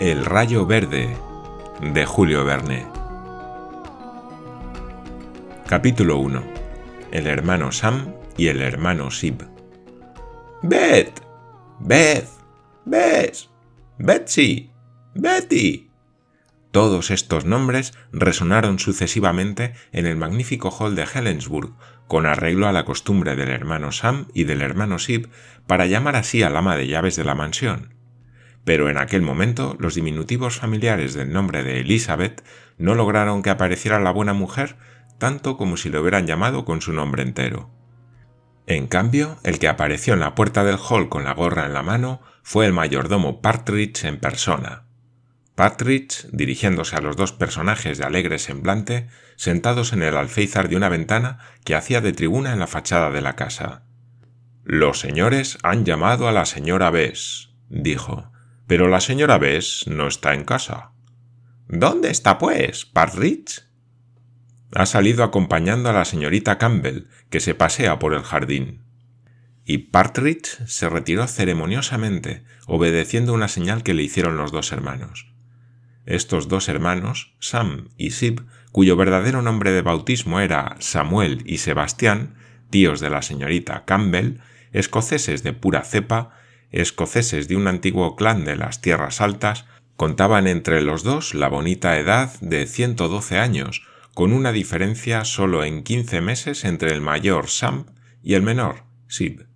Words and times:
El 0.00 0.24
rayo 0.24 0.64
verde 0.64 1.16
de 1.80 2.06
Julio 2.06 2.44
Verne. 2.44 2.86
Capítulo 5.66 6.18
1. 6.18 6.40
El 7.10 7.26
hermano 7.26 7.72
Sam 7.72 8.14
y 8.36 8.46
el 8.46 8.62
hermano 8.62 9.10
Sib. 9.10 9.44
Beth, 10.62 11.20
Beth, 11.80 12.28
Bess, 12.84 13.50
Betsy, 13.98 14.70
Betty. 15.16 15.90
Todos 16.70 17.10
estos 17.10 17.44
nombres 17.44 17.92
resonaron 18.12 18.78
sucesivamente 18.78 19.72
en 19.90 20.06
el 20.06 20.14
magnífico 20.14 20.70
hall 20.70 20.94
de 20.94 21.08
Helensburg, 21.12 21.74
con 22.06 22.24
arreglo 22.24 22.68
a 22.68 22.72
la 22.72 22.84
costumbre 22.84 23.34
del 23.34 23.48
hermano 23.48 23.90
Sam 23.90 24.28
y 24.32 24.44
del 24.44 24.62
hermano 24.62 25.00
Sib 25.00 25.28
para 25.66 25.86
llamar 25.86 26.14
así 26.14 26.44
al 26.44 26.56
ama 26.56 26.76
de 26.76 26.86
llaves 26.86 27.16
de 27.16 27.24
la 27.24 27.34
mansión 27.34 27.97
pero 28.68 28.90
en 28.90 28.98
aquel 28.98 29.22
momento 29.22 29.78
los 29.78 29.94
diminutivos 29.94 30.58
familiares 30.58 31.14
del 31.14 31.32
nombre 31.32 31.62
de 31.62 31.80
Elizabeth 31.80 32.44
no 32.76 32.94
lograron 32.94 33.42
que 33.42 33.48
apareciera 33.48 33.98
la 33.98 34.10
buena 34.10 34.34
mujer 34.34 34.76
tanto 35.16 35.56
como 35.56 35.78
si 35.78 35.88
lo 35.88 36.02
hubieran 36.02 36.26
llamado 36.26 36.66
con 36.66 36.82
su 36.82 36.92
nombre 36.92 37.22
entero. 37.22 37.70
En 38.66 38.86
cambio, 38.86 39.38
el 39.42 39.58
que 39.58 39.68
apareció 39.68 40.12
en 40.12 40.20
la 40.20 40.34
puerta 40.34 40.64
del 40.64 40.76
hall 40.76 41.08
con 41.08 41.24
la 41.24 41.32
gorra 41.32 41.64
en 41.64 41.72
la 41.72 41.82
mano 41.82 42.20
fue 42.42 42.66
el 42.66 42.74
mayordomo 42.74 43.40
Partridge 43.40 44.04
en 44.04 44.20
persona. 44.20 44.84
Partridge, 45.54 46.26
dirigiéndose 46.30 46.94
a 46.94 47.00
los 47.00 47.16
dos 47.16 47.32
personajes 47.32 47.96
de 47.96 48.04
alegre 48.04 48.38
semblante, 48.38 49.08
sentados 49.36 49.94
en 49.94 50.02
el 50.02 50.14
alféizar 50.14 50.68
de 50.68 50.76
una 50.76 50.90
ventana 50.90 51.38
que 51.64 51.74
hacía 51.74 52.02
de 52.02 52.12
tribuna 52.12 52.52
en 52.52 52.58
la 52.58 52.66
fachada 52.66 53.10
de 53.10 53.22
la 53.22 53.34
casa. 53.34 53.84
Los 54.62 55.00
señores 55.00 55.56
han 55.62 55.86
llamado 55.86 56.28
a 56.28 56.32
la 56.32 56.44
señora 56.44 56.90
Bess, 56.90 57.48
dijo, 57.70 58.30
pero 58.68 58.86
la 58.86 59.00
señora 59.00 59.38
Bess 59.38 59.86
no 59.88 60.06
está 60.06 60.34
en 60.34 60.44
casa. 60.44 60.92
¿Dónde 61.68 62.10
está, 62.10 62.38
pues, 62.38 62.84
Partridge? 62.84 63.62
Ha 64.72 64.84
salido 64.84 65.24
acompañando 65.24 65.88
a 65.88 65.94
la 65.94 66.04
señorita 66.04 66.58
Campbell, 66.58 67.06
que 67.30 67.40
se 67.40 67.54
pasea 67.54 67.98
por 67.98 68.12
el 68.12 68.22
jardín. 68.22 68.84
Y 69.64 69.78
Partridge 69.78 70.66
se 70.66 70.88
retiró 70.90 71.26
ceremoniosamente, 71.26 72.44
obedeciendo 72.66 73.32
una 73.32 73.48
señal 73.48 73.82
que 73.82 73.94
le 73.94 74.02
hicieron 74.02 74.36
los 74.36 74.52
dos 74.52 74.70
hermanos. 74.70 75.32
Estos 76.04 76.48
dos 76.48 76.68
hermanos, 76.68 77.34
Sam 77.40 77.88
y 77.96 78.10
Sib, 78.10 78.46
cuyo 78.70 78.96
verdadero 78.96 79.40
nombre 79.40 79.72
de 79.72 79.82
bautismo 79.82 80.40
era 80.40 80.76
Samuel 80.78 81.42
y 81.46 81.58
Sebastián, 81.58 82.34
tíos 82.68 83.00
de 83.00 83.08
la 83.08 83.22
señorita 83.22 83.86
Campbell, 83.86 84.40
escoceses 84.72 85.42
de 85.42 85.54
pura 85.54 85.84
cepa, 85.84 86.37
escoceses 86.72 87.48
de 87.48 87.56
un 87.56 87.66
antiguo 87.66 88.16
clan 88.16 88.44
de 88.44 88.56
las 88.56 88.80
tierras 88.80 89.20
altas, 89.20 89.66
contaban 89.96 90.46
entre 90.46 90.82
los 90.82 91.02
dos 91.02 91.34
la 91.34 91.48
bonita 91.48 91.98
edad 91.98 92.32
de 92.40 92.66
112 92.66 93.38
años, 93.38 93.86
con 94.14 94.32
una 94.32 94.52
diferencia 94.52 95.24
solo 95.24 95.64
en 95.64 95.82
15 95.82 96.20
meses 96.20 96.64
entre 96.64 96.92
el 96.92 97.00
mayor 97.00 97.48
Sam 97.48 97.86
y 98.22 98.34
el 98.34 98.42
menor, 98.42 98.84
Sib. 99.06 99.46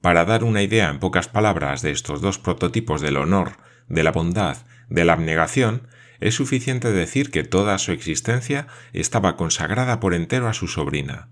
Para 0.00 0.24
dar 0.24 0.44
una 0.44 0.62
idea 0.62 0.88
en 0.88 0.98
pocas 0.98 1.28
palabras 1.28 1.82
de 1.82 1.90
estos 1.90 2.20
dos 2.20 2.38
prototipos 2.38 3.00
del 3.00 3.16
honor, 3.16 3.52
de 3.88 4.02
la 4.02 4.12
bondad, 4.12 4.58
de 4.88 5.04
la 5.04 5.14
abnegación, 5.14 5.88
es 6.20 6.34
suficiente 6.34 6.92
decir 6.92 7.30
que 7.30 7.44
toda 7.44 7.78
su 7.78 7.92
existencia 7.92 8.66
estaba 8.92 9.36
consagrada 9.36 10.00
por 10.00 10.14
entero 10.14 10.48
a 10.48 10.54
su 10.54 10.68
sobrina 10.68 11.28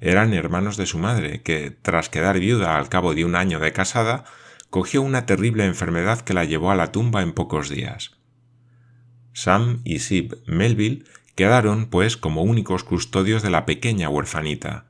eran 0.00 0.34
hermanos 0.34 0.76
de 0.76 0.86
su 0.86 0.98
madre, 0.98 1.42
que, 1.42 1.70
tras 1.70 2.08
quedar 2.08 2.38
viuda 2.38 2.76
al 2.76 2.88
cabo 2.88 3.14
de 3.14 3.24
un 3.24 3.36
año 3.36 3.58
de 3.60 3.72
casada, 3.72 4.24
cogió 4.70 5.02
una 5.02 5.26
terrible 5.26 5.64
enfermedad 5.64 6.20
que 6.20 6.34
la 6.34 6.44
llevó 6.44 6.70
a 6.70 6.76
la 6.76 6.92
tumba 6.92 7.22
en 7.22 7.32
pocos 7.32 7.68
días. 7.68 8.18
Sam 9.32 9.80
y 9.84 9.98
Sib 9.98 10.38
Melville 10.46 11.04
quedaron, 11.34 11.86
pues, 11.86 12.16
como 12.16 12.42
únicos 12.42 12.84
custodios 12.84 13.42
de 13.42 13.50
la 13.50 13.66
pequeña 13.66 14.08
huerfanita. 14.08 14.86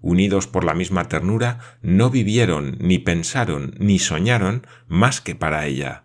Unidos 0.00 0.46
por 0.46 0.64
la 0.64 0.74
misma 0.74 1.08
ternura, 1.08 1.58
no 1.82 2.10
vivieron, 2.10 2.76
ni 2.80 2.98
pensaron, 2.98 3.74
ni 3.78 3.98
soñaron 3.98 4.66
más 4.88 5.20
que 5.20 5.34
para 5.34 5.66
ella. 5.66 6.04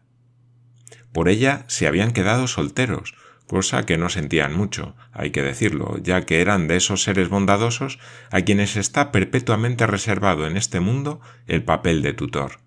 Por 1.14 1.30
ella 1.30 1.66
se 1.68 1.88
habían 1.88 2.12
quedado 2.12 2.48
solteros, 2.48 3.16
cosa 3.52 3.86
que 3.86 3.98
no 3.98 4.08
sentían 4.08 4.56
mucho, 4.56 4.96
hay 5.12 5.32
que 5.32 5.42
decirlo, 5.42 5.98
ya 6.02 6.22
que 6.22 6.40
eran 6.40 6.70
de 6.70 6.78
esos 6.78 7.04
seres 7.04 7.28
bondadosos 7.28 8.00
a 8.30 8.40
quienes 8.44 8.78
está 8.78 9.12
perpetuamente 9.12 9.86
reservado 9.86 10.48
en 10.48 10.56
este 10.56 10.80
mundo 10.80 11.20
el 11.48 11.62
papel 11.62 12.02
de 12.02 12.14
tutor. 12.14 12.62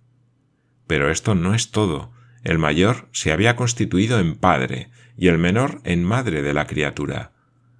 Pero 0.86 1.10
esto 1.10 1.34
no 1.34 1.54
es 1.54 1.70
todo. 1.70 2.12
El 2.42 2.58
mayor 2.58 3.08
se 3.12 3.32
había 3.32 3.56
constituido 3.56 4.20
en 4.20 4.36
padre 4.36 4.90
y 5.16 5.28
el 5.28 5.38
menor 5.38 5.80
en 5.84 6.04
madre 6.04 6.42
de 6.42 6.52
la 6.52 6.66
criatura. 6.66 7.32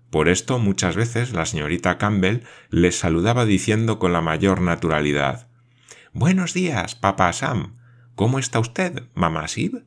Por 0.09 0.31
esto 0.31 0.59
muchas 0.59 0.97
veces 0.97 1.34
la 1.34 1.44
señorita 1.44 1.98
Campbell 1.98 2.44
les 2.70 2.98
saludaba 2.98 3.44
diciendo 3.44 3.98
con 3.98 4.14
la 4.14 4.22
mayor 4.22 4.62
naturalidad 4.62 5.48
Buenos 6.14 6.54
días, 6.54 6.94
papá 6.94 7.31
Sam. 7.34 7.76
¿Cómo 8.14 8.38
está 8.38 8.60
usted, 8.60 9.03
mamá 9.12 9.47
Sib? 9.47 9.84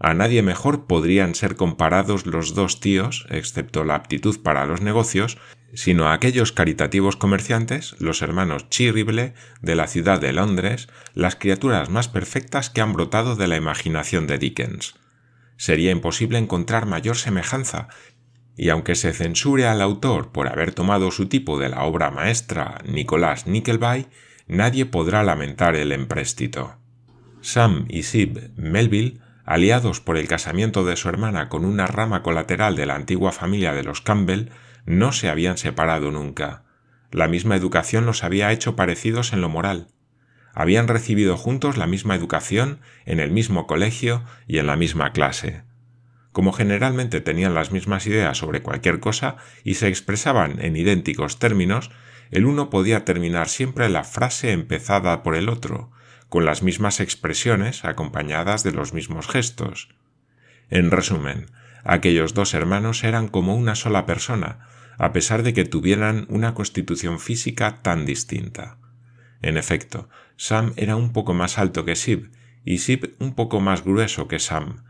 A 0.00 0.14
nadie 0.14 0.42
mejor 0.42 0.86
podrían 0.86 1.34
ser 1.34 1.56
comparados 1.56 2.26
los 2.26 2.54
dos 2.54 2.80
tíos, 2.80 3.26
excepto 3.30 3.84
la 3.84 3.96
aptitud 3.96 4.40
para 4.40 4.64
los 4.64 4.80
negocios, 4.80 5.38
sino 5.74 6.06
a 6.06 6.12
aquellos 6.12 6.52
caritativos 6.52 7.16
comerciantes, 7.16 7.96
los 7.98 8.22
hermanos 8.22 8.70
Chirrible, 8.70 9.34
de 9.60 9.74
la 9.74 9.88
ciudad 9.88 10.20
de 10.20 10.32
Londres, 10.32 10.88
las 11.14 11.36
criaturas 11.36 11.90
más 11.90 12.08
perfectas 12.08 12.70
que 12.70 12.80
han 12.80 12.92
brotado 12.92 13.34
de 13.36 13.48
la 13.48 13.56
imaginación 13.56 14.26
de 14.26 14.38
Dickens. 14.38 14.94
Sería 15.56 15.90
imposible 15.90 16.38
encontrar 16.38 16.86
mayor 16.86 17.16
semejanza, 17.16 17.88
y 18.56 18.70
aunque 18.70 18.94
se 18.94 19.12
censure 19.12 19.66
al 19.66 19.82
autor 19.82 20.30
por 20.30 20.48
haber 20.48 20.72
tomado 20.72 21.10
su 21.10 21.26
tipo 21.26 21.58
de 21.58 21.68
la 21.68 21.82
obra 21.82 22.10
maestra 22.10 22.78
Nicolás 22.86 23.46
Nickleby, 23.46 24.06
nadie 24.46 24.86
podrá 24.86 25.22
lamentar 25.22 25.76
el 25.76 25.92
empréstito. 25.92 26.76
Sam 27.40 27.86
y 27.88 28.04
Sib 28.04 28.50
Melville 28.56 29.20
aliados 29.48 30.02
por 30.02 30.18
el 30.18 30.28
casamiento 30.28 30.84
de 30.84 30.94
su 30.96 31.08
hermana 31.08 31.48
con 31.48 31.64
una 31.64 31.86
rama 31.86 32.22
colateral 32.22 32.76
de 32.76 32.84
la 32.84 32.96
antigua 32.96 33.32
familia 33.32 33.72
de 33.72 33.82
los 33.82 34.02
Campbell, 34.02 34.50
no 34.84 35.10
se 35.10 35.30
habían 35.30 35.56
separado 35.56 36.10
nunca. 36.10 36.64
La 37.10 37.28
misma 37.28 37.56
educación 37.56 38.04
los 38.04 38.24
había 38.24 38.52
hecho 38.52 38.76
parecidos 38.76 39.32
en 39.32 39.40
lo 39.40 39.48
moral. 39.48 39.88
Habían 40.52 40.86
recibido 40.86 41.38
juntos 41.38 41.78
la 41.78 41.86
misma 41.86 42.14
educación 42.14 42.80
en 43.06 43.20
el 43.20 43.30
mismo 43.30 43.66
colegio 43.66 44.22
y 44.46 44.58
en 44.58 44.66
la 44.66 44.76
misma 44.76 45.12
clase. 45.12 45.62
Como 46.32 46.52
generalmente 46.52 47.22
tenían 47.22 47.54
las 47.54 47.72
mismas 47.72 48.06
ideas 48.06 48.36
sobre 48.36 48.60
cualquier 48.60 49.00
cosa 49.00 49.36
y 49.64 49.76
se 49.76 49.88
expresaban 49.88 50.62
en 50.62 50.76
idénticos 50.76 51.38
términos, 51.38 51.90
el 52.30 52.44
uno 52.44 52.68
podía 52.68 53.06
terminar 53.06 53.48
siempre 53.48 53.88
la 53.88 54.04
frase 54.04 54.52
empezada 54.52 55.22
por 55.22 55.36
el 55.36 55.48
otro, 55.48 55.90
con 56.28 56.44
las 56.44 56.62
mismas 56.62 57.00
expresiones 57.00 57.84
acompañadas 57.84 58.62
de 58.62 58.72
los 58.72 58.92
mismos 58.92 59.28
gestos. 59.28 59.88
En 60.70 60.90
resumen, 60.90 61.46
aquellos 61.84 62.34
dos 62.34 62.54
hermanos 62.54 63.04
eran 63.04 63.28
como 63.28 63.56
una 63.56 63.74
sola 63.74 64.04
persona, 64.06 64.68
a 64.98 65.12
pesar 65.12 65.42
de 65.42 65.54
que 65.54 65.64
tuvieran 65.64 66.26
una 66.28 66.54
constitución 66.54 67.20
física 67.20 67.80
tan 67.82 68.04
distinta. 68.04 68.76
En 69.40 69.56
efecto, 69.56 70.08
Sam 70.36 70.72
era 70.76 70.96
un 70.96 71.12
poco 71.12 71.32
más 71.32 71.58
alto 71.58 71.84
que 71.84 71.96
Sib, 71.96 72.30
y 72.64 72.78
Sib 72.78 73.14
un 73.18 73.34
poco 73.34 73.60
más 73.60 73.84
grueso 73.84 74.28
que 74.28 74.40
Sam, 74.40 74.82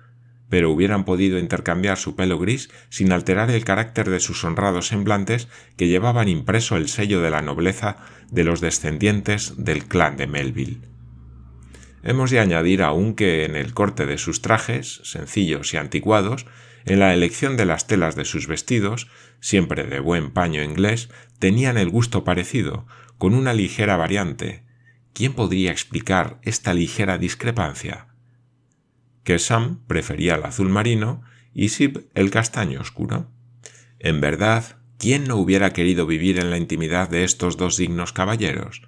pero 0.49 0.71
hubieran 0.71 1.05
podido 1.05 1.39
intercambiar 1.39 1.99
su 1.99 2.17
pelo 2.17 2.39
gris 2.39 2.71
sin 2.89 3.13
alterar 3.13 3.51
el 3.51 3.65
carácter 3.65 4.09
de 4.09 4.21
sus 4.21 4.43
honrados 4.45 4.89
semblantes 4.89 5.49
que 5.77 5.89
llevaban 5.89 6.29
impreso 6.29 6.77
el 6.77 6.89
sello 6.89 7.21
de 7.21 7.31
la 7.31 7.43
nobleza 7.43 7.99
de 8.31 8.45
los 8.45 8.61
descendientes 8.61 9.55
del 9.59 9.85
clan 9.85 10.17
de 10.17 10.27
Melville. 10.27 10.81
Hemos 12.03 12.31
de 12.31 12.41
añadir 12.41 12.83
aún 12.83 13.15
que 13.15 13.45
en 13.45 13.57
el 13.57 13.75
corte 13.75 14.07
de 14.07 14.19
sus 14.19 14.41
trajes, 14.41 15.01
sencillos 15.05 15.75
y 15.75 15.77
anticuados, 15.77 16.47
en 16.85 17.01
la 17.01 17.13
elección 17.13 17.57
de 17.57 17.67
las 17.67 17.87
telas 17.87 18.17
de 18.17 18.25
sus 18.25 18.47
vestidos, 18.47 19.09
siempre 19.41 19.85
de 19.85 20.01
buen 20.01 20.31
paño 20.31 20.63
inglés, 20.63 21.11
tenían 21.39 21.77
el 21.77 21.91
gusto 21.91 22.25
parecido, 22.25 22.87
con 23.19 23.35
una 23.35 23.53
ligera 23.53 23.97
variante. 23.97 24.65
¿Quién 25.13 25.35
podría 25.35 25.73
explicar 25.73 26.39
esta 26.43 26.73
ligera 26.73 27.19
discrepancia? 27.19 28.09
Que 29.25 29.39
Sam 29.39 29.85
prefería 29.87 30.37
el 30.37 30.45
azul 30.45 30.69
marino 30.69 31.23
y 31.53 31.71
Sib 31.71 32.09
el 32.15 32.31
castaño 32.31 32.81
oscuro. 32.81 33.31
En 33.99 34.21
verdad, 34.21 34.79
¿quién 34.99 35.25
no 35.25 35.37
hubiera 35.37 35.73
querido 35.73 36.07
vivir 36.07 36.39
en 36.39 36.51
la 36.51 36.57
intimidad 36.57 37.11
de 37.11 37.25
estos 37.25 37.57
dos 37.57 37.77
dignos 37.77 38.13
caballeros? 38.13 38.88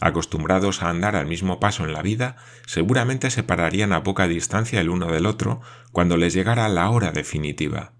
Acostumbrados 0.00 0.82
a 0.82 0.88
andar 0.88 1.16
al 1.16 1.26
mismo 1.26 1.60
paso 1.60 1.84
en 1.84 1.92
la 1.92 2.02
vida, 2.02 2.36
seguramente 2.66 3.30
se 3.30 3.42
pararían 3.42 3.92
a 3.92 4.02
poca 4.02 4.28
distancia 4.28 4.80
el 4.80 4.88
uno 4.88 5.10
del 5.12 5.26
otro 5.26 5.60
cuando 5.92 6.16
les 6.16 6.34
llegara 6.34 6.68
la 6.68 6.90
hora 6.90 7.12
definitiva. 7.12 7.92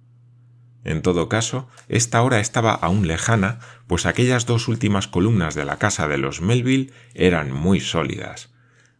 En 0.82 1.02
todo 1.02 1.29
caso, 1.29 1.69
esta 1.88 2.23
hora 2.23 2.41
estaba 2.41 2.73
aún 2.73 3.06
lejana, 3.06 3.58
pues 3.87 4.06
aquellas 4.06 4.47
dos 4.47 4.67
últimas 4.67 5.08
columnas 5.08 5.55
de 5.55 5.67
la 5.67 5.79
casa 5.79 6.08
de 6.08 6.17
los 6.17 6.41
Melville 6.41 6.93
eran 7.14 7.52
muy 7.52 7.81
sólidas. 7.81 8.50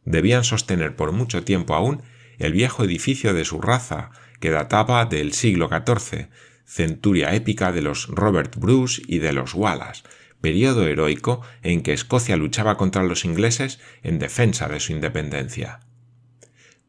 Debían 0.05 0.45
sostener 0.45 0.95
por 0.95 1.13
mucho 1.13 1.43
tiempo 1.43 1.75
aún 1.75 2.03
el 2.39 2.53
viejo 2.53 2.85
edificio 2.85 3.33
de 3.33 3.45
su 3.45 3.61
raza, 3.61 4.11
que 4.41 4.51
databa 4.51 5.05
del 5.07 5.33
siglo 5.33 5.69
XIV, 5.69 6.29
centuria 6.65 7.35
épica 7.35 7.73
de 7.73 7.83
los 7.83 8.09
Robert 8.09 8.57
Bruce 8.57 9.03
y 9.07 9.19
de 9.19 9.33
los 9.33 9.55
Wallace, 9.55 10.03
periodo 10.41 10.87
heroico 10.87 11.43
en 11.63 11.83
que 11.83 11.93
Escocia 11.93 12.37
luchaba 12.37 12.77
contra 12.77 13.03
los 13.03 13.25
ingleses 13.25 13.81
en 14.03 14.19
defensa 14.19 14.69
de 14.69 14.81
su 14.81 14.93
independencia. 14.93 15.81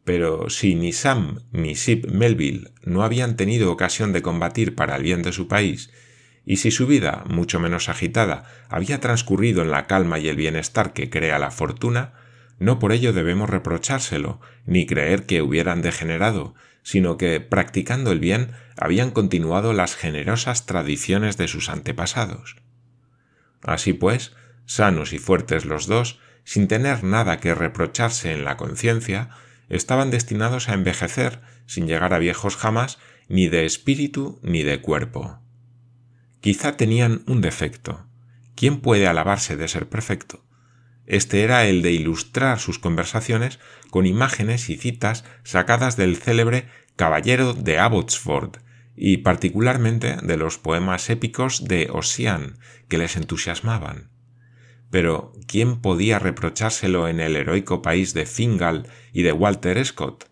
Pero 0.03 0.49
si 0.49 0.75
ni 0.75 0.93
Sam 0.93 1.41
ni 1.51 1.75
Sip 1.75 2.05
Melville 2.05 2.71
no 2.83 3.03
habían 3.03 3.35
tenido 3.35 3.71
ocasión 3.71 4.13
de 4.13 4.21
combatir 4.21 4.75
para 4.75 4.95
el 4.95 5.03
bien 5.03 5.21
de 5.21 5.31
su 5.31 5.47
país, 5.47 5.91
y 6.43 6.57
si 6.57 6.71
su 6.71 6.87
vida, 6.87 7.23
mucho 7.27 7.59
menos 7.59 7.87
agitada, 7.87 8.45
había 8.67 8.99
transcurrido 8.99 9.61
en 9.61 9.69
la 9.69 9.85
calma 9.85 10.17
y 10.19 10.27
el 10.27 10.35
bienestar 10.35 10.93
que 10.93 11.09
crea 11.09 11.37
la 11.37 11.51
fortuna, 11.51 12.13
no 12.57 12.79
por 12.79 12.91
ello 12.91 13.13
debemos 13.13 13.49
reprochárselo, 13.49 14.39
ni 14.65 14.85
creer 14.85 15.25
que 15.25 15.41
hubieran 15.41 15.81
degenerado, 15.81 16.55
sino 16.83 17.17
que, 17.17 17.39
practicando 17.39 18.11
el 18.11 18.19
bien, 18.19 18.51
habían 18.77 19.11
continuado 19.11 19.73
las 19.73 19.95
generosas 19.95 20.65
tradiciones 20.65 21.37
de 21.37 21.47
sus 21.47 21.69
antepasados. 21.69 22.55
Así 23.63 23.93
pues, 23.93 24.33
sanos 24.65 25.13
y 25.13 25.19
fuertes 25.19 25.65
los 25.65 25.87
dos, 25.87 26.19
sin 26.43 26.67
tener 26.67 27.03
nada 27.03 27.39
que 27.39 27.55
reprocharse 27.55 28.31
en 28.31 28.43
la 28.43 28.57
conciencia, 28.57 29.29
estaban 29.69 30.11
destinados 30.11 30.69
a 30.69 30.73
envejecer 30.73 31.41
sin 31.65 31.87
llegar 31.87 32.13
a 32.13 32.19
viejos 32.19 32.57
jamás 32.57 32.99
ni 33.27 33.47
de 33.47 33.65
espíritu 33.65 34.39
ni 34.43 34.63
de 34.63 34.81
cuerpo. 34.81 35.39
Quizá 36.41 36.75
tenían 36.75 37.23
un 37.27 37.41
defecto. 37.41 38.05
¿Quién 38.55 38.81
puede 38.81 39.07
alabarse 39.07 39.55
de 39.55 39.67
ser 39.67 39.87
perfecto? 39.87 40.43
Este 41.05 41.43
era 41.43 41.65
el 41.65 41.81
de 41.81 41.91
ilustrar 41.91 42.59
sus 42.59 42.79
conversaciones 42.79 43.59
con 43.89 44.05
imágenes 44.05 44.69
y 44.69 44.77
citas 44.77 45.23
sacadas 45.43 45.97
del 45.97 46.17
célebre 46.17 46.67
Caballero 46.95 47.53
de 47.53 47.79
Abbotsford 47.79 48.57
y 49.03 49.17
particularmente 49.17 50.17
de 50.21 50.37
los 50.37 50.59
poemas 50.59 51.09
épicos 51.09 51.65
de 51.65 51.89
Ossian 51.91 52.59
que 52.87 52.99
les 52.99 53.17
entusiasmaban. 53.17 54.11
Pero 54.91 55.33
¿quién 55.47 55.81
podía 55.81 56.19
reprochárselo 56.19 57.07
en 57.07 57.19
el 57.19 57.35
heroico 57.35 57.81
país 57.81 58.13
de 58.13 58.27
Fingal 58.27 58.87
y 59.11 59.23
de 59.23 59.31
Walter 59.31 59.83
Scott? 59.83 60.29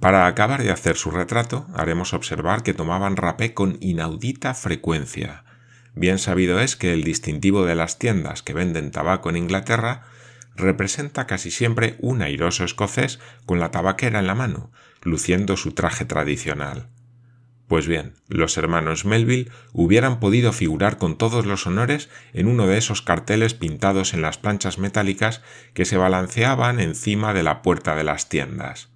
Para 0.00 0.26
acabar 0.26 0.64
de 0.64 0.72
hacer 0.72 0.96
su 0.96 1.12
retrato, 1.12 1.68
haremos 1.72 2.12
observar 2.12 2.64
que 2.64 2.74
tomaban 2.74 3.14
rapé 3.14 3.54
con 3.54 3.76
inaudita 3.80 4.54
frecuencia. 4.54 5.44
Bien 5.94 6.18
sabido 6.18 6.58
es 6.58 6.74
que 6.74 6.92
el 6.92 7.04
distintivo 7.04 7.64
de 7.64 7.76
las 7.76 8.00
tiendas 8.00 8.42
que 8.42 8.52
venden 8.52 8.90
tabaco 8.90 9.30
en 9.30 9.36
Inglaterra 9.36 10.02
representa 10.56 11.28
casi 11.28 11.52
siempre 11.52 11.94
un 12.00 12.20
airoso 12.20 12.64
escocés 12.64 13.20
con 13.46 13.60
la 13.60 13.70
tabaquera 13.70 14.18
en 14.18 14.26
la 14.26 14.34
mano, 14.34 14.72
luciendo 15.02 15.56
su 15.56 15.70
traje 15.70 16.04
tradicional. 16.04 16.88
Pues 17.70 17.86
bien, 17.86 18.14
los 18.26 18.58
hermanos 18.58 19.04
Melville 19.04 19.48
hubieran 19.72 20.18
podido 20.18 20.52
figurar 20.52 20.98
con 20.98 21.16
todos 21.16 21.46
los 21.46 21.68
honores 21.68 22.10
en 22.32 22.48
uno 22.48 22.66
de 22.66 22.76
esos 22.76 23.00
carteles 23.00 23.54
pintados 23.54 24.12
en 24.12 24.22
las 24.22 24.38
planchas 24.38 24.78
metálicas 24.78 25.40
que 25.72 25.84
se 25.84 25.96
balanceaban 25.96 26.80
encima 26.80 27.32
de 27.32 27.44
la 27.44 27.62
puerta 27.62 27.94
de 27.94 28.02
las 28.02 28.28
tiendas 28.28 28.90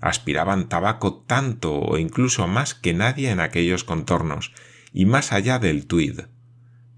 aspiraban 0.00 0.68
tabaco 0.68 1.24
tanto 1.26 1.78
o 1.78 1.96
incluso 1.96 2.48
más 2.48 2.74
que 2.74 2.92
nadie 2.94 3.30
en 3.30 3.38
aquellos 3.38 3.84
contornos, 3.84 4.52
y 4.92 5.06
más 5.06 5.32
allá 5.32 5.58
del 5.58 5.86
Tweed. 5.86 6.26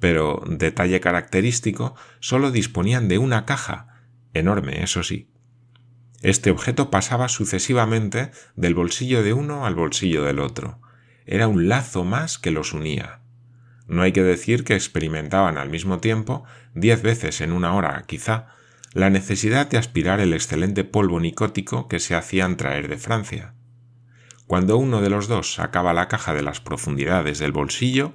Pero, 0.01 0.43
detalle 0.49 0.99
característico, 0.99 1.95
solo 2.19 2.51
disponían 2.51 3.07
de 3.07 3.19
una 3.19 3.45
caja, 3.45 4.03
enorme, 4.35 4.83
eso 4.83 5.05
sí. 5.05 5.31
Este 6.21 6.51
objeto 6.51 6.91
pasaba 6.91 7.29
sucesivamente 7.29 8.33
del 8.57 8.75
bolsillo 8.75 9.23
de 9.23 9.35
uno 9.35 9.67
al 9.67 9.77
bolsillo 9.77 10.25
del 10.25 10.41
otro. 10.41 10.81
Era 11.27 11.49
un 11.49 11.69
lazo 11.69 12.05
más 12.05 12.39
que 12.39 12.51
los 12.51 12.73
unía. 12.73 13.21
No 13.89 14.03
hay 14.03 14.13
que 14.13 14.23
decir 14.23 14.65
que 14.65 14.75
experimentaban 14.75 15.59
al 15.59 15.69
mismo 15.69 15.99
tiempo, 15.99 16.45
diez 16.75 17.03
veces 17.03 17.41
en 17.41 17.53
una 17.53 17.75
hora 17.75 18.03
quizá, 18.07 18.47
la 18.95 19.11
necesidad 19.11 19.69
de 19.69 19.77
aspirar 19.77 20.21
el 20.21 20.33
excelente 20.33 20.85
polvo 20.85 21.21
nicótico 21.21 21.89
que 21.89 22.01
se 22.01 22.15
hacían 22.15 22.57
traer 22.57 22.89
de 22.89 22.97
Francia. 22.97 23.55
Cuando 24.47 24.79
uno 24.79 25.01
de 25.01 25.11
los 25.11 25.29
dos 25.29 25.55
sacaba 25.55 25.93
la 25.93 26.09
caja 26.09 26.33
de 26.33 26.43
las 26.43 26.61
profundidades 26.61 27.39
del 27.39 27.53
bolsillo, 27.53 28.15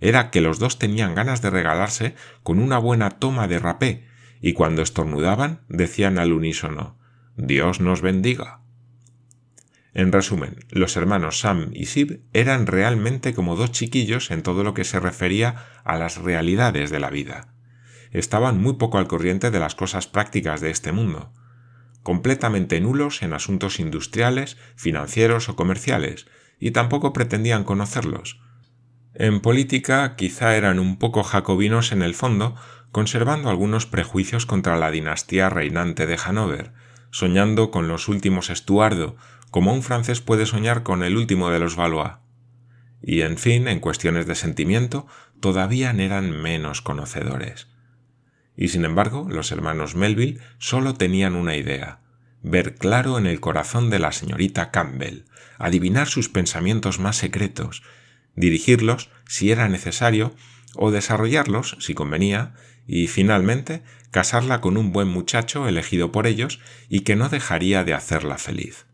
era 0.00 0.30
que 0.30 0.40
los 0.40 0.58
dos 0.58 0.78
tenían 0.78 1.14
ganas 1.14 1.42
de 1.42 1.50
regalarse 1.50 2.14
con 2.42 2.58
una 2.58 2.78
buena 2.78 3.10
toma 3.10 3.46
de 3.48 3.58
rapé, 3.58 4.08
y 4.40 4.52
cuando 4.54 4.82
estornudaban 4.82 5.60
decían 5.68 6.18
al 6.18 6.32
unísono 6.32 6.98
Dios 7.36 7.80
nos 7.80 8.00
bendiga. 8.00 8.61
En 9.94 10.12
resumen, 10.12 10.64
los 10.70 10.96
hermanos 10.96 11.40
Sam 11.40 11.70
y 11.74 11.86
Sib 11.86 12.22
eran 12.32 12.66
realmente 12.66 13.34
como 13.34 13.56
dos 13.56 13.72
chiquillos 13.72 14.30
en 14.30 14.42
todo 14.42 14.64
lo 14.64 14.74
que 14.74 14.84
se 14.84 15.00
refería 15.00 15.66
a 15.84 15.98
las 15.98 16.16
realidades 16.16 16.90
de 16.90 17.00
la 17.00 17.10
vida 17.10 17.52
estaban 18.12 18.60
muy 18.60 18.74
poco 18.74 18.98
al 18.98 19.08
corriente 19.08 19.50
de 19.50 19.58
las 19.58 19.74
cosas 19.74 20.06
prácticas 20.06 20.60
de 20.60 20.70
este 20.70 20.92
mundo, 20.92 21.32
completamente 22.02 22.80
nulos 22.80 23.22
en 23.22 23.32
asuntos 23.32 23.80
industriales, 23.80 24.58
financieros 24.76 25.48
o 25.48 25.56
comerciales, 25.56 26.26
y 26.58 26.70
tampoco 26.70 27.12
pretendían 27.12 27.64
conocerlos. 27.64 28.40
En 29.14 29.40
política 29.40 30.14
quizá 30.16 30.56
eran 30.56 30.78
un 30.78 30.98
poco 30.98 31.22
jacobinos 31.22 31.92
en 31.92 32.02
el 32.02 32.14
fondo, 32.14 32.54
conservando 32.92 33.50
algunos 33.50 33.86
prejuicios 33.86 34.46
contra 34.46 34.76
la 34.76 34.90
dinastía 34.90 35.48
reinante 35.48 36.06
de 36.06 36.18
Hanover, 36.22 36.72
soñando 37.10 37.70
con 37.70 37.88
los 37.88 38.08
últimos 38.08 38.50
Estuardo, 38.50 39.16
como 39.52 39.74
un 39.74 39.82
francés 39.82 40.22
puede 40.22 40.46
soñar 40.46 40.82
con 40.82 41.02
el 41.02 41.14
último 41.14 41.50
de 41.50 41.60
los 41.60 41.76
Valois. 41.76 42.14
Y 43.02 43.20
en 43.20 43.36
fin, 43.36 43.68
en 43.68 43.80
cuestiones 43.80 44.26
de 44.26 44.34
sentimiento, 44.34 45.06
todavía 45.40 45.90
eran 45.90 46.30
menos 46.30 46.80
conocedores. 46.80 47.68
Y 48.56 48.68
sin 48.68 48.86
embargo, 48.86 49.26
los 49.28 49.52
hermanos 49.52 49.94
Melville 49.94 50.40
solo 50.56 50.94
tenían 50.94 51.36
una 51.36 51.54
idea, 51.54 52.00
ver 52.42 52.76
claro 52.76 53.18
en 53.18 53.26
el 53.26 53.40
corazón 53.40 53.90
de 53.90 53.98
la 53.98 54.12
señorita 54.12 54.70
Campbell, 54.70 55.26
adivinar 55.58 56.08
sus 56.08 56.30
pensamientos 56.30 56.98
más 56.98 57.16
secretos, 57.16 57.82
dirigirlos 58.34 59.10
si 59.28 59.52
era 59.52 59.68
necesario, 59.68 60.34
o 60.76 60.90
desarrollarlos 60.90 61.76
si 61.78 61.92
convenía, 61.92 62.54
y 62.86 63.06
finalmente 63.06 63.82
casarla 64.10 64.62
con 64.62 64.78
un 64.78 64.92
buen 64.92 65.08
muchacho 65.08 65.68
elegido 65.68 66.10
por 66.10 66.26
ellos 66.26 66.58
y 66.88 67.00
que 67.00 67.16
no 67.16 67.28
dejaría 67.28 67.84
de 67.84 67.92
hacerla 67.92 68.38
feliz. 68.38 68.86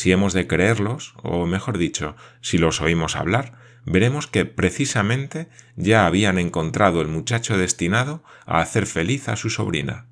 Si 0.00 0.12
hemos 0.12 0.32
de 0.32 0.46
creerlos, 0.46 1.12
o 1.22 1.44
mejor 1.44 1.76
dicho, 1.76 2.16
si 2.40 2.56
los 2.56 2.80
oímos 2.80 3.16
hablar, 3.16 3.58
veremos 3.84 4.26
que 4.26 4.46
precisamente 4.46 5.50
ya 5.76 6.06
habían 6.06 6.38
encontrado 6.38 7.02
el 7.02 7.08
muchacho 7.08 7.58
destinado 7.58 8.24
a 8.46 8.60
hacer 8.62 8.86
feliz 8.86 9.28
a 9.28 9.36
su 9.36 9.50
sobrina. 9.50 10.06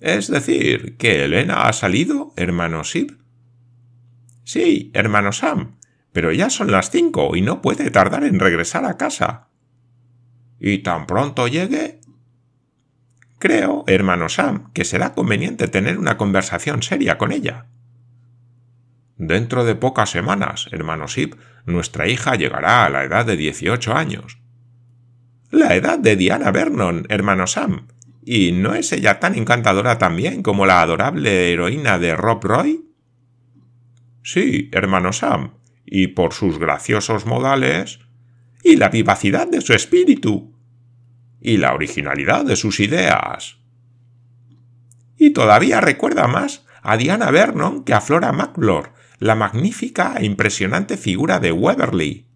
¿Es 0.00 0.28
decir, 0.28 0.96
que 0.96 1.26
Elena 1.26 1.68
ha 1.68 1.74
salido, 1.74 2.32
hermano 2.36 2.84
Sib? 2.84 3.18
Sí, 4.44 4.90
hermano 4.94 5.32
Sam, 5.32 5.76
pero 6.10 6.32
ya 6.32 6.48
son 6.48 6.72
las 6.72 6.88
cinco 6.88 7.36
y 7.36 7.42
no 7.42 7.60
puede 7.60 7.90
tardar 7.90 8.24
en 8.24 8.40
regresar 8.40 8.86
a 8.86 8.96
casa. 8.96 9.48
¿Y 10.58 10.78
tan 10.78 11.06
pronto 11.06 11.46
llegue? 11.48 12.00
Creo, 13.38 13.84
hermano 13.86 14.28
Sam, 14.28 14.72
que 14.72 14.84
será 14.84 15.14
conveniente 15.14 15.68
tener 15.68 15.98
una 15.98 16.16
conversación 16.16 16.82
seria 16.82 17.18
con 17.18 17.32
ella. 17.32 17.66
Dentro 19.16 19.64
de 19.64 19.74
pocas 19.74 20.10
semanas, 20.10 20.68
hermano 20.72 21.08
Sip, 21.08 21.34
nuestra 21.64 22.08
hija 22.08 22.34
llegará 22.34 22.84
a 22.84 22.90
la 22.90 23.04
edad 23.04 23.26
de 23.26 23.36
18 23.36 23.94
años. 23.94 24.38
La 25.50 25.74
edad 25.74 25.98
de 25.98 26.16
Diana 26.16 26.50
Vernon, 26.50 27.06
hermano 27.08 27.46
Sam. 27.46 27.88
¿Y 28.24 28.52
no 28.52 28.74
es 28.74 28.92
ella 28.92 29.20
tan 29.20 29.34
encantadora 29.34 29.98
también 29.98 30.42
como 30.42 30.66
la 30.66 30.82
adorable 30.82 31.52
heroína 31.52 31.98
de 31.98 32.14
Rob 32.14 32.44
Roy? 32.44 32.84
Sí, 34.22 34.68
hermano 34.72 35.12
Sam, 35.12 35.54
y 35.86 36.08
por 36.08 36.34
sus 36.34 36.58
graciosos 36.58 37.24
modales. 37.24 38.00
y 38.62 38.76
la 38.76 38.88
vivacidad 38.88 39.46
de 39.48 39.60
su 39.60 39.72
espíritu. 39.72 40.57
Y 41.40 41.56
la 41.56 41.74
originalidad 41.74 42.44
de 42.44 42.56
sus 42.56 42.80
ideas. 42.80 43.58
Y 45.16 45.30
todavía 45.30 45.80
recuerda 45.80 46.26
más 46.26 46.64
a 46.82 46.96
Diana 46.96 47.30
Vernon 47.30 47.84
que 47.84 47.94
a 47.94 48.00
Flora 48.00 48.32
Maclure, 48.32 48.90
la 49.18 49.34
magnífica 49.34 50.14
e 50.16 50.24
impresionante 50.24 50.96
figura 50.96 51.40
de 51.40 51.52
Weberley. 51.52 52.26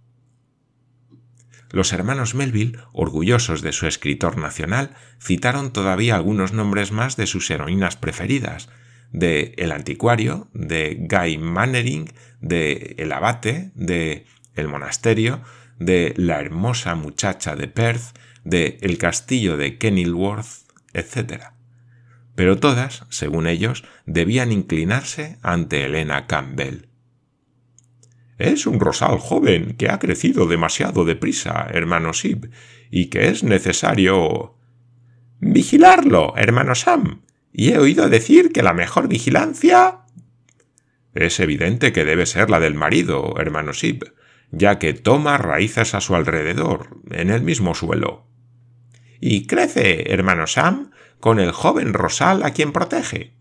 Los 1.70 1.92
hermanos 1.92 2.34
Melville, 2.34 2.78
orgullosos 2.92 3.62
de 3.62 3.72
su 3.72 3.86
escritor 3.86 4.36
nacional, 4.36 4.94
citaron 5.18 5.72
todavía 5.72 6.16
algunos 6.16 6.52
nombres 6.52 6.92
más 6.92 7.16
de 7.16 7.26
sus 7.26 7.50
heroínas 7.50 7.96
preferidas, 7.96 8.68
de 9.10 9.54
El 9.56 9.72
Anticuario, 9.72 10.48
de 10.52 11.06
Guy 11.08 11.38
Mannering, 11.38 12.12
de 12.40 12.94
El 12.98 13.12
Abate, 13.12 13.70
de 13.74 14.26
El 14.54 14.68
Monasterio, 14.68 15.40
de 15.78 16.12
La 16.16 16.40
hermosa 16.40 16.94
muchacha 16.94 17.56
de 17.56 17.68
Perth, 17.68 18.18
de 18.44 18.78
El 18.82 18.98
castillo 18.98 19.56
de 19.56 19.78
Kenilworth, 19.78 20.68
etc. 20.92 21.44
pero 22.34 22.58
todas, 22.58 23.04
según 23.08 23.46
ellos, 23.46 23.84
debían 24.06 24.52
inclinarse 24.52 25.38
ante 25.42 25.84
Elena 25.84 26.26
Campbell. 26.26 26.88
Es 28.42 28.66
un 28.66 28.80
rosal 28.80 29.18
joven 29.18 29.76
que 29.76 29.88
ha 29.88 29.98
crecido 29.98 30.46
demasiado 30.46 31.04
deprisa, 31.04 31.68
hermano 31.70 32.12
Sib, 32.12 32.50
y 32.90 33.06
que 33.06 33.28
es 33.28 33.44
necesario. 33.44 34.58
Vigilarlo, 35.38 36.34
hermano 36.36 36.74
Sam. 36.74 37.22
Y 37.52 37.70
he 37.70 37.78
oído 37.78 38.08
decir 38.08 38.52
que 38.52 38.62
la 38.62 38.72
mejor 38.72 39.06
vigilancia. 39.06 40.00
Es 41.14 41.38
evidente 41.40 41.92
que 41.92 42.04
debe 42.04 42.26
ser 42.26 42.50
la 42.50 42.58
del 42.58 42.74
marido, 42.74 43.34
hermano 43.38 43.74
Sib, 43.74 44.12
ya 44.50 44.78
que 44.78 44.92
toma 44.94 45.38
raíces 45.38 45.94
a 45.94 46.00
su 46.00 46.16
alrededor, 46.16 47.00
en 47.10 47.30
el 47.30 47.42
mismo 47.42 47.74
suelo. 47.74 48.26
Y 49.24 49.46
crece, 49.46 50.12
hermano 50.12 50.48
Sam, 50.48 50.90
con 51.20 51.38
el 51.38 51.52
joven 51.52 51.94
rosal 51.94 52.42
a 52.42 52.50
quien 52.50 52.72
protege. 52.72 53.36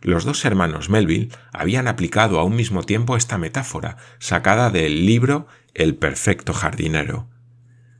Los 0.00 0.24
dos 0.24 0.46
hermanos 0.46 0.88
Melville 0.88 1.28
habían 1.52 1.88
aplicado 1.88 2.40
a 2.40 2.44
un 2.44 2.56
mismo 2.56 2.84
tiempo 2.84 3.18
esta 3.18 3.36
metáfora, 3.36 3.98
sacada 4.18 4.70
del 4.70 5.04
libro 5.04 5.46
El 5.74 5.96
perfecto 5.96 6.54
jardinero. 6.54 7.28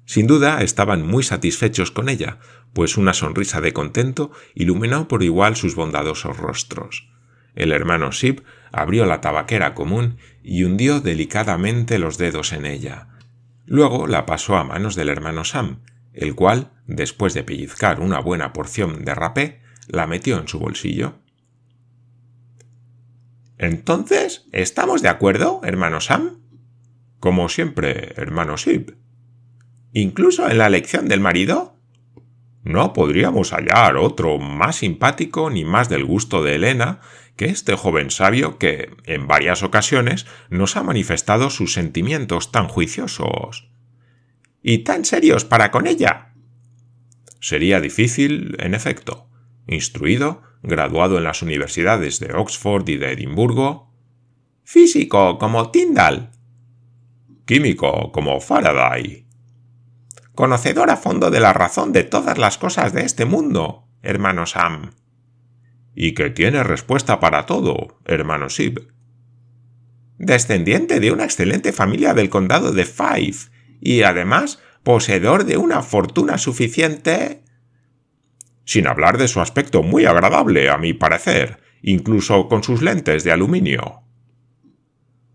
Sin 0.07 0.27
duda 0.27 0.63
estaban 0.63 1.07
muy 1.07 1.23
satisfechos 1.23 1.91
con 1.91 2.09
ella, 2.09 2.39
pues 2.73 2.97
una 2.97 3.13
sonrisa 3.13 3.61
de 3.61 3.75
contento 3.75 4.31
iluminó 4.55 5.09
por 5.09 5.23
igual 5.23 5.57
sus 5.57 5.75
bondadosos 5.75 6.39
rostros. 6.39 7.07
El 7.55 7.71
hermano 7.71 8.13
Sib 8.13 8.45
abrió 8.73 9.05
la 9.05 9.21
tabaquera 9.21 9.75
común 9.75 10.17
y 10.43 10.65
hundió 10.65 11.03
delicadamente 11.03 11.99
los 11.99 12.17
dedos 12.17 12.55
en 12.55 12.65
ella. 12.65 13.09
Luego 13.67 14.07
la 14.07 14.25
pasó 14.25 14.57
a 14.57 14.65
manos 14.65 14.95
del 14.95 15.11
hermano 15.11 15.45
Sam, 15.45 15.81
el 16.15 16.35
cual, 16.35 16.73
después 16.87 17.35
de 17.35 17.45
pellizcar 17.45 18.01
una 18.01 18.21
buena 18.21 18.53
porción 18.53 19.05
de 19.05 19.15
rapé, 19.15 19.61
la 19.89 20.07
metió 20.07 20.39
en 20.39 20.49
su 20.49 20.59
bolsillo. 20.59 21.19
Entonces, 23.59 24.47
¿estamos 24.53 25.03
de 25.03 25.09
acuerdo, 25.09 25.61
hermano 25.65 26.01
Sam? 26.01 26.41
Como 27.21 27.49
siempre, 27.49 28.13
hermano 28.17 28.57
Sib. 28.57 28.97
¿Incluso 29.93 30.49
en 30.49 30.59
la 30.59 30.67
elección 30.67 31.09
del 31.09 31.21
marido? 31.21 31.77
No 32.63 32.93
podríamos 32.93 33.53
hallar 33.53 33.97
otro 33.97 34.39
más 34.39 34.77
simpático 34.77 35.51
ni 35.51 35.65
más 35.65 35.89
del 35.89 36.05
gusto 36.05 36.43
de 36.43 36.55
Elena 36.55 37.01
que 37.37 37.47
este 37.47 37.77
joven 37.77 38.11
sabio 38.11 38.59
que, 38.59 38.91
en 39.05 39.27
varias 39.27 39.63
ocasiones, 39.63 40.27
nos 40.51 40.77
ha 40.77 40.83
manifestado 40.83 41.51
sus 41.51 41.73
sentimientos 41.73 42.53
tan 42.53 42.69
juiciosos. 42.69 43.71
¿Y 44.67 44.79
tan 44.79 45.05
serios 45.05 45.45
para 45.45 45.71
con 45.71 45.87
ella? 45.87 46.33
Sería 47.39 47.83
difícil, 47.83 48.57
en 48.61 48.73
efecto. 48.73 49.29
Instruido, 49.67 50.41
graduado 50.63 51.19
en 51.19 51.25
las 51.25 51.43
universidades 51.43 52.19
de 52.19 52.33
Oxford 52.33 52.89
y 52.89 52.97
de 52.97 53.13
Edimburgo. 53.13 53.93
Físico 54.63 55.37
como 55.37 55.71
Tyndall. 55.71 56.31
Químico 57.45 58.11
como 58.11 58.41
Faraday. 58.41 59.27
Conocedor 60.35 60.89
a 60.89 60.97
fondo 60.97 61.31
de 61.31 61.41
la 61.41 61.53
razón 61.53 61.93
de 61.93 62.05
todas 62.05 62.39
las 62.39 62.57
cosas 62.57 62.95
de 62.95 63.03
este 63.03 63.27
mundo, 63.27 63.87
hermano 64.01 64.47
Sam. 64.47 64.93
Y 65.95 66.15
que 66.15 66.31
tiene 66.31 66.65
respuesta 66.65 67.21
para 67.21 67.45
todo, 67.45 68.01
hermano 68.07 68.49
Sib. 68.49 68.89
Descendiente 70.17 71.01
de 71.01 71.13
una 71.13 71.25
excelente 71.25 71.71
familia 71.71 72.15
del 72.15 72.31
condado 72.31 72.73
de 72.73 72.87
Fife, 72.87 73.53
y 73.85 74.03
además 74.03 74.59
poseedor 74.83 75.45
de 75.45 75.59
una 75.59 75.83
fortuna 75.83 76.39
suficiente 76.39 77.45
sin 78.65 78.87
hablar 78.87 79.19
de 79.19 79.29
su 79.29 79.41
aspecto 79.41 79.83
muy 79.83 80.07
agradable, 80.07 80.71
a 80.71 80.79
mi 80.79 80.95
parecer, 80.95 81.61
incluso 81.83 82.49
con 82.49 82.65
sus 82.65 82.81
lentes 82.81 83.23
de 83.23 83.31
aluminio. 83.31 84.01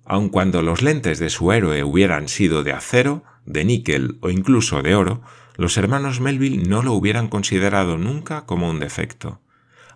Aun 0.03 0.29
cuando 0.29 0.63
los 0.63 0.81
lentes 0.81 1.19
de 1.19 1.29
su 1.29 1.51
héroe 1.51 1.83
hubieran 1.83 2.27
sido 2.27 2.63
de 2.63 2.73
acero, 2.73 3.23
de 3.45 3.63
níquel 3.63 4.17
o 4.21 4.31
incluso 4.31 4.81
de 4.81 4.95
oro, 4.95 5.21
los 5.55 5.77
hermanos 5.77 6.19
Melville 6.19 6.67
no 6.67 6.81
lo 6.81 6.93
hubieran 6.93 7.27
considerado 7.27 7.99
nunca 7.99 8.47
como 8.47 8.67
un 8.67 8.79
defecto. 8.79 9.41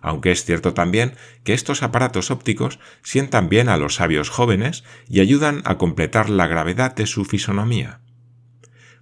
Aunque 0.00 0.30
es 0.30 0.44
cierto 0.44 0.74
también 0.74 1.14
que 1.42 1.54
estos 1.54 1.82
aparatos 1.82 2.30
ópticos 2.30 2.78
sientan 3.02 3.48
bien 3.48 3.68
a 3.68 3.78
los 3.78 3.96
sabios 3.96 4.30
jóvenes 4.30 4.84
y 5.08 5.20
ayudan 5.20 5.62
a 5.64 5.76
completar 5.76 6.30
la 6.30 6.46
gravedad 6.46 6.94
de 6.94 7.06
su 7.06 7.24
fisonomía. 7.24 8.03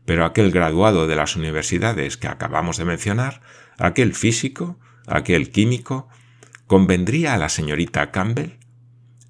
Pero 0.04 0.24
aquel 0.24 0.50
graduado 0.50 1.06
de 1.06 1.16
las 1.16 1.36
universidades 1.36 2.16
que 2.16 2.28
acabamos 2.28 2.76
de 2.76 2.84
mencionar 2.84 3.40
aquel 3.78 4.14
físico, 4.14 4.78
aquel 5.06 5.50
químico, 5.50 6.08
convendría 6.66 7.34
a 7.34 7.38
la 7.38 7.48
señorita 7.48 8.10
Campbell? 8.10 8.58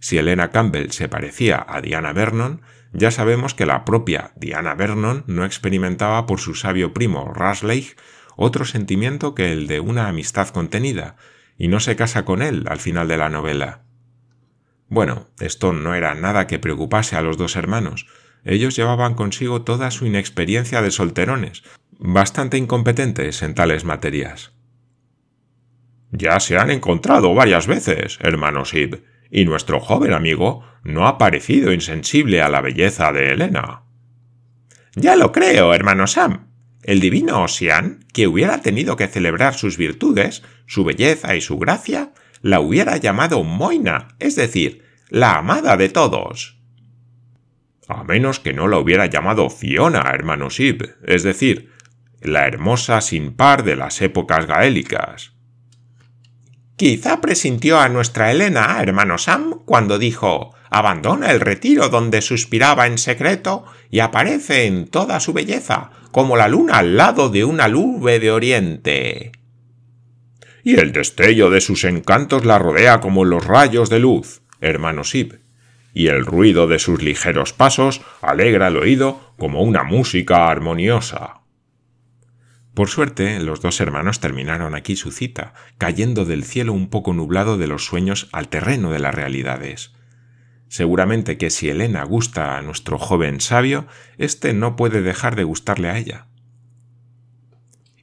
Si 0.00 0.18
Elena 0.18 0.50
Campbell 0.50 0.90
se 0.90 1.08
parecía 1.08 1.64
a 1.68 1.80
Diana 1.80 2.12
Vernon, 2.12 2.62
ya 2.92 3.10
sabemos 3.10 3.54
que 3.54 3.66
la 3.66 3.84
propia 3.84 4.32
Diana 4.36 4.74
Vernon 4.74 5.24
no 5.26 5.44
experimentaba 5.44 6.26
por 6.26 6.40
su 6.40 6.54
sabio 6.54 6.92
primo 6.92 7.32
Rasley 7.32 7.92
otro 8.36 8.64
sentimiento 8.64 9.34
que 9.34 9.52
el 9.52 9.66
de 9.66 9.80
una 9.80 10.08
amistad 10.08 10.48
contenida, 10.48 11.16
y 11.56 11.68
no 11.68 11.80
se 11.80 11.96
casa 11.96 12.24
con 12.24 12.42
él 12.42 12.64
al 12.68 12.80
final 12.80 13.08
de 13.08 13.16
la 13.16 13.28
novela. 13.28 13.82
Bueno, 14.88 15.28
esto 15.40 15.72
no 15.72 15.94
era 15.94 16.14
nada 16.14 16.46
que 16.46 16.58
preocupase 16.58 17.16
a 17.16 17.22
los 17.22 17.38
dos 17.38 17.56
hermanos. 17.56 18.06
Ellos 18.44 18.76
llevaban 18.76 19.14
consigo 19.14 19.62
toda 19.62 19.90
su 19.90 20.06
inexperiencia 20.06 20.82
de 20.82 20.90
solterones, 20.90 21.62
bastante 21.98 22.58
incompetentes 22.58 23.42
en 23.42 23.54
tales 23.54 23.84
materias. 23.84 24.52
Ya 26.10 26.38
se 26.40 26.58
han 26.58 26.70
encontrado 26.70 27.34
varias 27.34 27.66
veces, 27.66 28.18
hermano 28.20 28.64
Sid, 28.64 28.96
y 29.30 29.44
nuestro 29.44 29.80
joven 29.80 30.12
amigo 30.12 30.64
no 30.84 31.06
ha 31.06 31.16
parecido 31.16 31.72
insensible 31.72 32.42
a 32.42 32.50
la 32.50 32.60
belleza 32.60 33.12
de 33.12 33.32
Elena. 33.32 33.84
Ya 34.94 35.16
lo 35.16 35.32
creo, 35.32 35.72
hermano 35.72 36.06
Sam. 36.06 36.48
El 36.82 37.00
divino 37.00 37.42
Ocean, 37.42 38.04
que 38.12 38.26
hubiera 38.26 38.60
tenido 38.60 38.96
que 38.96 39.06
celebrar 39.06 39.54
sus 39.54 39.78
virtudes, 39.78 40.42
su 40.66 40.84
belleza 40.84 41.34
y 41.36 41.40
su 41.40 41.58
gracia, 41.58 42.12
la 42.42 42.60
hubiera 42.60 42.96
llamado 42.96 43.42
Moina, 43.44 44.08
es 44.18 44.36
decir, 44.36 44.84
la 45.08 45.36
amada 45.36 45.76
de 45.76 45.88
todos. 45.88 46.61
A 47.88 48.04
menos 48.04 48.40
que 48.40 48.52
no 48.52 48.68
la 48.68 48.78
hubiera 48.78 49.06
llamado 49.06 49.50
Fiona, 49.50 50.02
hermano 50.12 50.50
Sib, 50.50 50.94
es 51.04 51.22
decir, 51.22 51.72
la 52.20 52.46
hermosa 52.46 53.00
sin 53.00 53.34
par 53.34 53.64
de 53.64 53.76
las 53.76 54.00
épocas 54.00 54.46
gaélicas. 54.46 55.32
Quizá 56.76 57.20
presintió 57.20 57.80
a 57.80 57.88
nuestra 57.88 58.30
Elena, 58.30 58.78
hermano 58.80 59.18
Sam, 59.18 59.60
cuando 59.64 59.98
dijo 59.98 60.54
abandona 60.72 61.30
el 61.30 61.40
retiro 61.40 61.90
donde 61.90 62.22
suspiraba 62.22 62.86
en 62.86 62.96
secreto 62.96 63.66
y 63.90 64.00
aparece 64.00 64.64
en 64.64 64.88
toda 64.88 65.20
su 65.20 65.34
belleza, 65.34 65.90
como 66.10 66.34
la 66.34 66.48
luna 66.48 66.78
al 66.78 66.96
lado 66.96 67.28
de 67.28 67.44
una 67.44 67.68
nube 67.68 68.18
de 68.18 68.30
oriente. 68.30 69.32
Y 70.64 70.76
el 70.76 70.92
destello 70.92 71.50
de 71.50 71.60
sus 71.60 71.84
encantos 71.84 72.46
la 72.46 72.58
rodea 72.58 73.00
como 73.00 73.26
los 73.26 73.44
rayos 73.44 73.90
de 73.90 73.98
luz, 73.98 74.40
hermano 74.62 75.04
Sib, 75.04 75.41
y 75.94 76.08
el 76.08 76.24
ruido 76.24 76.66
de 76.66 76.78
sus 76.78 77.02
ligeros 77.02 77.52
pasos 77.52 78.00
alegra 78.20 78.68
el 78.68 78.76
oído 78.76 79.34
como 79.36 79.62
una 79.62 79.84
música 79.84 80.48
armoniosa. 80.48 81.42
Por 82.74 82.88
suerte, 82.88 83.38
los 83.40 83.60
dos 83.60 83.80
hermanos 83.80 84.20
terminaron 84.20 84.74
aquí 84.74 84.96
su 84.96 85.10
cita, 85.10 85.52
cayendo 85.76 86.24
del 86.24 86.44
cielo 86.44 86.72
un 86.72 86.88
poco 86.88 87.12
nublado 87.12 87.58
de 87.58 87.66
los 87.66 87.84
sueños 87.84 88.28
al 88.32 88.48
terreno 88.48 88.90
de 88.90 88.98
las 88.98 89.14
realidades. 89.14 89.92
Seguramente 90.68 91.36
que 91.36 91.50
si 91.50 91.68
Elena 91.68 92.02
gusta 92.04 92.56
a 92.56 92.62
nuestro 92.62 92.98
joven 92.98 93.42
sabio, 93.42 93.86
éste 94.16 94.54
no 94.54 94.74
puede 94.74 95.02
dejar 95.02 95.36
de 95.36 95.44
gustarle 95.44 95.90
a 95.90 95.98
ella. 95.98 96.28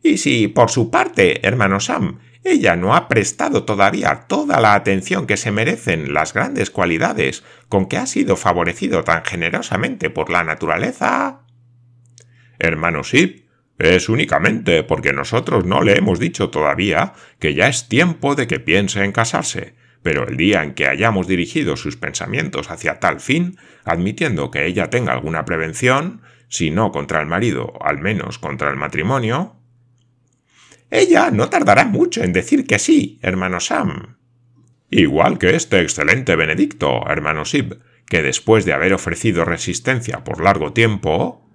Y 0.03 0.17
si, 0.17 0.47
por 0.47 0.69
su 0.69 0.91
parte, 0.91 1.45
hermano 1.47 1.79
Sam, 1.79 2.19
ella 2.43 2.75
no 2.75 2.95
ha 2.95 3.07
prestado 3.07 3.65
todavía 3.65 4.25
toda 4.27 4.61
la 4.61 4.73
atención 4.73 5.27
que 5.27 5.37
se 5.37 5.51
merecen 5.51 6.13
las 6.13 6.33
grandes 6.33 6.69
cualidades 6.69 7.43
con 7.67 7.87
que 7.87 7.97
ha 7.97 8.05
sido 8.05 8.35
favorecido 8.35 9.03
tan 9.03 9.25
generosamente 9.25 10.09
por 10.09 10.29
la 10.29 10.43
naturaleza. 10.43 11.41
Hermano 12.57 13.03
Sip, 13.03 13.49
es 13.77 14.09
únicamente 14.09 14.83
porque 14.83 15.13
nosotros 15.13 15.65
no 15.65 15.81
le 15.81 15.97
hemos 15.97 16.19
dicho 16.19 16.49
todavía 16.49 17.13
que 17.39 17.53
ya 17.53 17.67
es 17.67 17.87
tiempo 17.87 18.35
de 18.35 18.45
que 18.45 18.59
piense 18.59 19.03
en 19.03 19.13
casarse, 19.13 19.75
pero 20.03 20.27
el 20.27 20.35
día 20.35 20.63
en 20.63 20.73
que 20.73 20.87
hayamos 20.87 21.27
dirigido 21.27 21.77
sus 21.77 21.95
pensamientos 21.95 22.71
hacia 22.71 22.99
tal 22.99 23.21
fin, 23.21 23.57
admitiendo 23.85 24.51
que 24.51 24.65
ella 24.65 24.89
tenga 24.89 25.13
alguna 25.13 25.45
prevención, 25.45 26.21
si 26.49 26.71
no 26.71 26.91
contra 26.91 27.21
el 27.21 27.27
marido, 27.27 27.73
al 27.81 27.99
menos 27.99 28.37
contra 28.37 28.69
el 28.69 28.75
matrimonio. 28.75 29.58
Ella 30.91 31.31
no 31.31 31.49
tardará 31.49 31.85
mucho 31.85 32.23
en 32.23 32.33
decir 32.33 32.65
que 32.65 32.79
sí, 32.79 33.19
hermano 33.21 33.59
Sam. 33.59 34.17
Igual 34.89 35.37
que 35.37 35.55
este 35.55 35.81
excelente 35.81 36.35
Benedicto, 36.35 37.07
hermano 37.07 37.45
Sib, 37.45 37.79
que 38.07 38.23
después 38.23 38.65
de 38.65 38.73
haber 38.73 38.93
ofrecido 38.93 39.45
resistencia 39.45 40.23
por 40.23 40.43
largo 40.43 40.73
tiempo. 40.73 41.45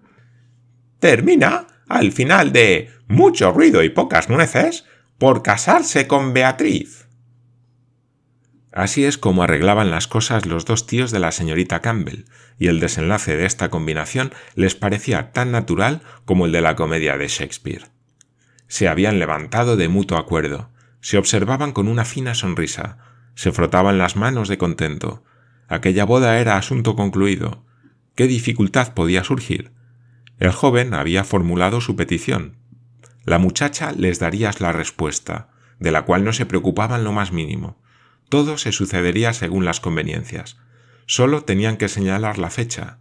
termina 1.01 1.67
al 1.89 2.13
final 2.13 2.53
de 2.53 2.91
mucho 3.09 3.53
ruido 3.53 3.83
y 3.83 3.91
pocas 3.91 4.31
nueces, 4.31 4.87
por 5.19 5.43
casarse 5.43 6.07
con 6.07 6.33
Beatriz. 6.33 7.07
Así 8.73 9.05
es 9.05 9.19
como 9.19 9.43
arreglaban 9.43 9.91
las 9.91 10.09
cosas 10.09 10.47
los 10.47 10.65
dos 10.65 10.87
tíos 10.87 11.11
de 11.13 11.21
la 11.21 11.31
señorita 11.31 11.81
Campbell, 11.81 12.25
y 12.59 12.69
el 12.69 12.81
desenlace 12.81 13.37
de 13.37 13.45
esta 13.45 13.69
combinación 13.69 14.33
les 14.55 14.75
parecía 14.75 15.33
tan 15.33 15.53
natural 15.53 16.03
como 16.25 16.47
el 16.47 16.53
de 16.53 16.63
la 16.63 16.75
comedia 16.75 17.17
de 17.17 17.29
Shakespeare. 17.29 17.94
Se 18.69 18.89
habían 18.89 19.19
levantado 19.19 19.77
de 19.77 19.89
mutuo 19.89 20.19
acuerdo, 20.19 20.71
se 21.01 21.19
observaban 21.19 21.73
con 21.73 21.89
una 21.89 22.05
fina 22.05 22.35
sonrisa, 22.35 22.99
se 23.35 23.53
frotaban 23.53 23.99
las 23.99 24.17
manos 24.17 24.49
de 24.49 24.59
contento. 24.59 25.25
Aquella 25.69 26.05
boda 26.05 26.39
era 26.39 26.57
asunto 26.57 26.97
concluido. 26.97 27.65
¿Qué 28.15 28.27
dificultad 28.27 28.95
podía 28.95 29.25
surgir? 29.25 29.73
El 30.39 30.53
joven 30.53 30.95
había 30.95 31.25
formulado 31.25 31.81
su 31.81 31.97
petición. 31.97 32.57
La 33.25 33.39
muchacha 33.39 33.93
les 33.93 34.19
daría 34.19 34.51
la 34.59 34.73
respuesta, 34.73 35.49
de 35.79 35.91
la 35.91 36.03
cual 36.03 36.25
no 36.25 36.33
se 36.33 36.47
preocupaban 36.47 37.05
lo 37.05 37.13
más 37.13 37.33
mínimo. 37.33 37.81
Todo 38.29 38.59
se 38.59 38.73
sucedería 38.73 39.33
según 39.33 39.65
las 39.65 39.81
conveniencias. 39.81 40.59
Solo 41.07 41.45
tenían 41.45 41.77
que 41.77 41.89
señalar 41.89 42.39
la 42.39 42.51
fecha. 42.51 42.99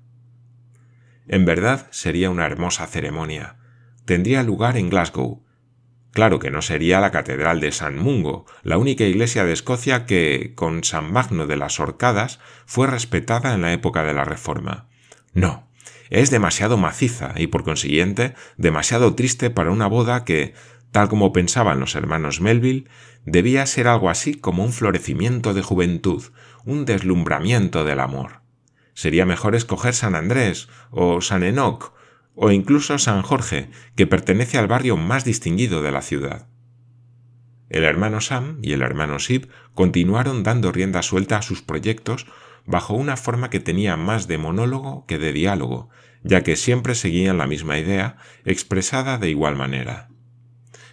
En 1.27 1.45
verdad 1.45 1.87
sería 1.91 2.29
una 2.29 2.45
hermosa 2.45 2.85
ceremonia. 2.87 3.57
Tendría 4.05 4.43
lugar 4.43 4.77
en 4.77 4.89
Glasgow. 4.89 5.43
Claro 6.13 6.37
que 6.37 6.51
no 6.51 6.61
sería 6.61 7.01
la 7.01 7.09
Catedral 7.09 7.59
de 7.59 7.71
San 7.71 7.97
Mungo, 7.97 8.45
la 8.61 8.77
única 8.77 9.03
iglesia 9.03 9.45
de 9.45 9.53
Escocia 9.53 10.05
que, 10.05 10.53
con 10.55 10.83
San 10.83 11.11
Magno 11.11 11.47
de 11.47 11.57
las 11.57 11.79
Orcadas, 11.79 12.39
fue 12.67 12.85
respetada 12.85 13.55
en 13.55 13.63
la 13.63 13.73
época 13.73 14.03
de 14.03 14.13
la 14.13 14.23
Reforma. 14.23 14.87
No, 15.33 15.67
es 16.11 16.29
demasiado 16.29 16.77
maciza 16.77 17.33
y 17.35 17.47
por 17.47 17.63
consiguiente 17.63 18.35
demasiado 18.57 19.15
triste 19.15 19.49
para 19.49 19.71
una 19.71 19.87
boda 19.87 20.23
que, 20.23 20.53
tal 20.91 21.09
como 21.09 21.33
pensaban 21.33 21.79
los 21.79 21.95
hermanos 21.95 22.41
Melville, 22.41 22.87
debía 23.25 23.65
ser 23.65 23.87
algo 23.87 24.11
así 24.11 24.35
como 24.35 24.63
un 24.63 24.71
florecimiento 24.71 25.55
de 25.55 25.63
juventud, 25.63 26.23
un 26.63 26.85
deslumbramiento 26.85 27.85
del 27.85 27.99
amor. 27.99 28.41
Sería 28.93 29.25
mejor 29.25 29.55
escoger 29.55 29.95
San 29.95 30.13
Andrés 30.13 30.69
o 30.91 31.21
San 31.21 31.41
Enoch 31.41 31.91
o 32.35 32.51
incluso 32.51 32.97
San 32.97 33.21
Jorge, 33.21 33.69
que 33.95 34.07
pertenece 34.07 34.57
al 34.57 34.67
barrio 34.67 34.97
más 34.97 35.25
distinguido 35.25 35.81
de 35.81 35.91
la 35.91 36.01
ciudad. 36.01 36.47
El 37.69 37.83
hermano 37.83 38.21
Sam 38.21 38.59
y 38.61 38.73
el 38.73 38.81
hermano 38.81 39.19
Sib 39.19 39.49
continuaron 39.73 40.43
dando 40.43 40.71
rienda 40.71 41.01
suelta 41.01 41.37
a 41.37 41.41
sus 41.41 41.61
proyectos 41.61 42.27
bajo 42.65 42.93
una 42.93 43.17
forma 43.17 43.49
que 43.49 43.59
tenía 43.59 43.97
más 43.97 44.27
de 44.27 44.37
monólogo 44.37 45.05
que 45.07 45.17
de 45.17 45.33
diálogo, 45.33 45.89
ya 46.23 46.41
que 46.41 46.55
siempre 46.55 46.95
seguían 46.95 47.37
la 47.37 47.47
misma 47.47 47.77
idea, 47.77 48.17
expresada 48.45 49.17
de 49.17 49.29
igual 49.29 49.55
manera. 49.55 50.09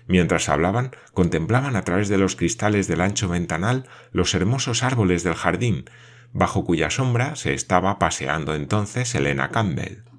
Mientras 0.06 0.48
hablaban, 0.48 0.90
contemplaban 1.14 1.76
a 1.76 1.82
través 1.82 2.08
de 2.08 2.18
los 2.18 2.34
cristales 2.34 2.88
del 2.88 3.00
ancho 3.00 3.28
ventanal 3.28 3.88
los 4.10 4.34
hermosos 4.34 4.82
árboles 4.82 5.22
del 5.22 5.34
jardín, 5.34 5.84
bajo 6.32 6.64
cuya 6.64 6.90
sombra 6.90 7.36
se 7.36 7.54
estaba 7.54 7.98
paseando 7.98 8.54
entonces 8.54 9.14
Elena 9.14 9.50
Campbell. 9.50 10.09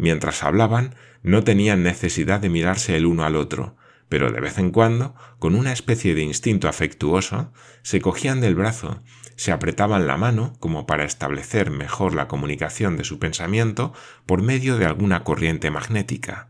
Mientras 0.00 0.42
hablaban, 0.42 0.94
no 1.22 1.44
tenían 1.44 1.82
necesidad 1.82 2.40
de 2.40 2.48
mirarse 2.48 2.96
el 2.96 3.04
uno 3.04 3.24
al 3.24 3.36
otro, 3.36 3.76
pero 4.08 4.32
de 4.32 4.40
vez 4.40 4.56
en 4.56 4.70
cuando, 4.70 5.14
con 5.38 5.54
una 5.54 5.74
especie 5.74 6.14
de 6.14 6.22
instinto 6.22 6.68
afectuoso, 6.68 7.52
se 7.82 8.00
cogían 8.00 8.40
del 8.40 8.54
brazo, 8.54 9.02
se 9.36 9.52
apretaban 9.52 10.06
la 10.06 10.16
mano 10.16 10.54
como 10.58 10.86
para 10.86 11.04
establecer 11.04 11.70
mejor 11.70 12.14
la 12.14 12.28
comunicación 12.28 12.96
de 12.96 13.04
su 13.04 13.18
pensamiento 13.18 13.92
por 14.24 14.40
medio 14.40 14.78
de 14.78 14.86
alguna 14.86 15.22
corriente 15.22 15.70
magnética. 15.70 16.48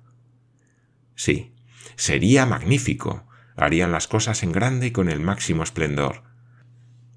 Sí, 1.16 1.52
sería 1.96 2.46
magnífico. 2.46 3.26
Harían 3.56 3.90
las 3.90 4.06
cosas 4.06 4.44
en 4.44 4.52
grande 4.52 4.86
y 4.86 4.90
con 4.92 5.08
el 5.08 5.18
máximo 5.18 5.64
esplendor. 5.64 6.22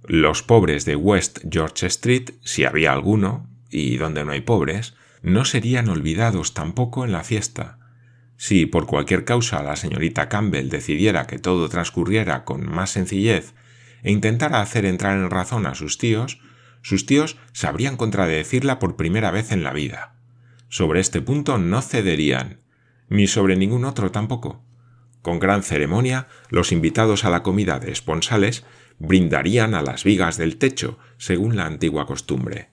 Los 0.04 0.42
pobres 0.42 0.84
de 0.86 0.96
West 0.96 1.42
George 1.48 1.86
Street, 1.86 2.32
si 2.42 2.66
había 2.66 2.92
alguno, 2.92 3.48
y 3.70 3.98
donde 3.98 4.26
no 4.26 4.32
hay 4.32 4.42
pobres, 4.42 4.96
no 5.24 5.46
serían 5.46 5.90
olvidados 5.90 6.54
tampoco 6.54 7.04
en 7.06 7.12
la 7.12 7.24
fiesta, 7.24 7.80
si 8.38 8.66
por 8.66 8.88
cualquier 8.88 9.24
causa 9.24 9.64
la 9.64 9.78
señorita 9.78 10.28
Campbell 10.28 10.68
decidiera 10.68 11.28
que 11.28 11.40
todo 11.40 11.70
transcurriera 11.70 12.44
con 12.44 12.70
más 12.70 12.92
sencillez 12.92 13.54
e 14.04 14.12
intentara 14.12 14.60
hacer 14.60 14.86
entrar 14.86 15.18
en 15.18 15.30
razón 15.30 15.66
a 15.66 15.76
sus 15.76 15.98
tíos, 15.98 16.42
sus 16.82 17.06
tíos 17.06 17.38
sabrían 17.54 17.96
contradecirla 17.96 18.80
por 18.80 18.98
primera 18.98 19.32
vez 19.32 19.54
en 19.54 19.64
la 19.64 19.72
vida. 19.72 20.16
Sobre 20.68 21.00
este 21.00 21.22
punto 21.22 21.58
no 21.58 21.82
cederían, 21.82 22.60
ni 23.08 23.28
sobre 23.28 23.56
ningún 23.56 23.86
otro 23.86 24.12
tampoco. 24.12 24.62
Con 25.22 25.40
gran 25.40 25.64
ceremonia, 25.64 26.28
los 26.50 26.74
invitados 26.74 27.24
a 27.24 27.30
la 27.30 27.44
comida 27.44 27.80
de 27.80 27.94
esponsales 27.94 28.66
brindarían 29.00 29.74
a 29.74 29.82
las 29.82 30.04
vigas 30.04 30.36
del 30.36 30.58
techo, 30.58 31.00
según 31.18 31.56
la 31.56 31.66
antigua 31.66 32.06
costumbre. 32.06 32.73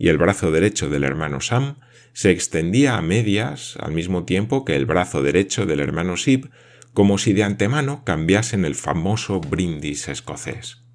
Y 0.00 0.08
el 0.08 0.16
brazo 0.16 0.50
derecho 0.50 0.88
del 0.88 1.04
hermano 1.04 1.42
Sam 1.42 1.76
se 2.14 2.30
extendía 2.30 2.96
a 2.96 3.02
medias 3.02 3.76
al 3.80 3.92
mismo 3.92 4.24
tiempo 4.24 4.64
que 4.64 4.74
el 4.74 4.86
brazo 4.86 5.22
derecho 5.22 5.66
del 5.66 5.78
hermano 5.78 6.16
Sib, 6.16 6.50
como 6.94 7.18
si 7.18 7.34
de 7.34 7.44
antemano 7.44 8.02
cambiasen 8.02 8.64
el 8.64 8.76
famoso 8.76 9.42
brindis 9.42 10.08
escocés. 10.08 10.86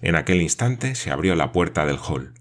En 0.00 0.14
aquel 0.14 0.42
instante 0.42 0.94
se 0.94 1.10
abrió 1.10 1.34
la 1.34 1.50
puerta 1.50 1.84
del 1.84 1.98
hall. 1.98 2.34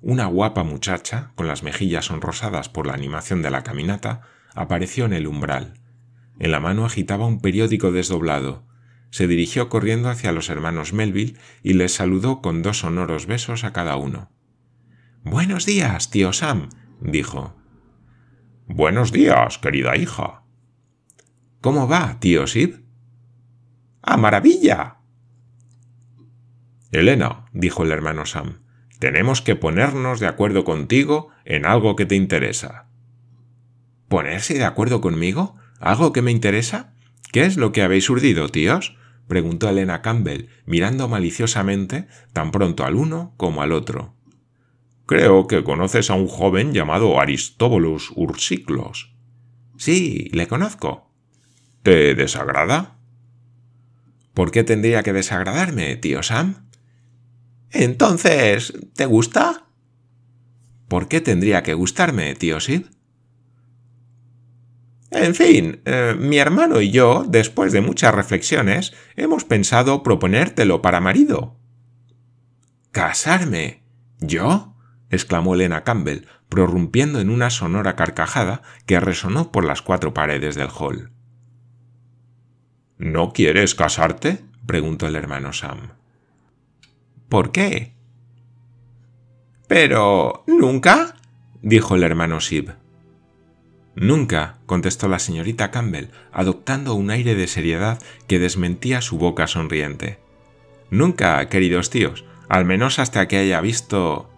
Una 0.00 0.26
guapa 0.26 0.62
muchacha, 0.62 1.32
con 1.34 1.48
las 1.48 1.64
mejillas 1.64 2.04
sonrosadas 2.04 2.68
por 2.68 2.86
la 2.86 2.94
animación 2.94 3.42
de 3.42 3.50
la 3.50 3.64
caminata, 3.64 4.20
apareció 4.54 5.06
en 5.06 5.12
el 5.12 5.26
umbral. 5.26 5.74
En 6.38 6.52
la 6.52 6.60
mano 6.60 6.86
agitaba 6.86 7.26
un 7.26 7.40
periódico 7.40 7.90
desdoblado. 7.90 8.64
Se 9.10 9.26
dirigió 9.26 9.68
corriendo 9.68 10.08
hacia 10.08 10.30
los 10.30 10.50
hermanos 10.50 10.92
Melville 10.92 11.36
y 11.64 11.72
les 11.72 11.94
saludó 11.94 12.40
con 12.40 12.62
dos 12.62 12.78
sonoros 12.78 13.26
besos 13.26 13.64
a 13.64 13.72
cada 13.72 13.96
uno. 13.96 14.30
Buenos 15.24 15.64
días, 15.64 16.10
tío 16.10 16.34
Sam, 16.34 16.68
dijo. 17.00 17.56
Buenos 18.66 19.10
días, 19.10 19.56
querida 19.56 19.96
hija. 19.96 20.42
¿Cómo 21.62 21.88
va, 21.88 22.20
tío 22.20 22.46
Sib? 22.46 22.84
¡A 24.02 24.18
maravilla! 24.18 24.98
Elena, 26.92 27.46
dijo 27.54 27.84
el 27.84 27.92
hermano 27.92 28.26
Sam, 28.26 28.60
tenemos 28.98 29.40
que 29.40 29.56
ponernos 29.56 30.20
de 30.20 30.26
acuerdo 30.26 30.62
contigo 30.62 31.30
en 31.46 31.64
algo 31.64 31.96
que 31.96 32.04
te 32.04 32.16
interesa. 32.16 32.88
¿Ponerse 34.08 34.52
de 34.52 34.64
acuerdo 34.64 35.00
conmigo? 35.00 35.56
¿Algo 35.80 36.12
que 36.12 36.20
me 36.20 36.32
interesa? 36.32 36.92
¿Qué 37.32 37.46
es 37.46 37.56
lo 37.56 37.72
que 37.72 37.80
habéis 37.80 38.10
urdido, 38.10 38.50
tíos? 38.50 38.98
preguntó 39.26 39.70
Elena 39.70 40.02
Campbell, 40.02 40.48
mirando 40.66 41.08
maliciosamente 41.08 42.08
tan 42.34 42.50
pronto 42.50 42.84
al 42.84 42.94
uno 42.94 43.32
como 43.38 43.62
al 43.62 43.72
otro. 43.72 44.13
Creo 45.06 45.46
que 45.46 45.64
conoces 45.64 46.10
a 46.10 46.14
un 46.14 46.28
joven 46.28 46.72
llamado 46.72 47.20
Aristóbulos 47.20 48.12
Ursiclos. 48.14 49.14
Sí, 49.76 50.30
le 50.32 50.46
conozco. 50.46 51.10
¿Te 51.82 52.14
desagrada? 52.14 52.98
¿Por 54.32 54.50
qué 54.50 54.64
tendría 54.64 55.02
que 55.02 55.12
desagradarme, 55.12 55.96
tío 55.96 56.22
Sam? 56.22 56.68
Entonces, 57.70 58.72
¿te 58.94 59.04
gusta? 59.06 59.66
¿Por 60.88 61.08
qué 61.08 61.20
tendría 61.20 61.62
que 61.62 61.74
gustarme, 61.74 62.34
tío 62.34 62.60
Sid? 62.60 62.86
En 65.10 65.34
fin, 65.34 65.80
eh, 65.84 66.16
mi 66.18 66.38
hermano 66.38 66.80
y 66.80 66.90
yo, 66.90 67.24
después 67.28 67.72
de 67.72 67.80
muchas 67.80 68.14
reflexiones, 68.14 68.92
hemos 69.16 69.44
pensado 69.44 70.02
proponértelo 70.02 70.82
para 70.82 71.00
marido. 71.00 71.56
¿Casarme? 72.90 73.82
¿Yo? 74.20 74.73
Exclamó 75.14 75.54
Elena 75.54 75.84
Campbell, 75.84 76.26
prorrumpiendo 76.48 77.20
en 77.20 77.30
una 77.30 77.50
sonora 77.50 77.96
carcajada 77.96 78.62
que 78.86 79.00
resonó 79.00 79.50
por 79.50 79.64
las 79.64 79.82
cuatro 79.82 80.14
paredes 80.14 80.54
del 80.54 80.68
hall. 80.68 81.10
¿No 82.98 83.32
quieres 83.32 83.74
casarte? 83.74 84.44
preguntó 84.66 85.06
el 85.06 85.16
hermano 85.16 85.52
Sam. 85.52 85.94
¿Por 87.28 87.52
qué? 87.52 87.94
Pero. 89.66 90.44
¿Nunca? 90.46 91.16
dijo 91.62 91.96
el 91.96 92.02
hermano 92.02 92.40
Sib. 92.40 92.74
Nunca, 93.96 94.58
contestó 94.66 95.08
la 95.08 95.18
señorita 95.18 95.70
Campbell, 95.70 96.10
adoptando 96.32 96.94
un 96.94 97.10
aire 97.10 97.34
de 97.34 97.46
seriedad 97.46 98.00
que 98.26 98.38
desmentía 98.38 99.00
su 99.00 99.18
boca 99.18 99.46
sonriente. 99.46 100.18
Nunca, 100.90 101.48
queridos 101.48 101.90
tíos, 101.90 102.24
al 102.48 102.64
menos 102.64 102.98
hasta 102.98 103.26
que 103.28 103.38
haya 103.38 103.60
visto. 103.60 104.30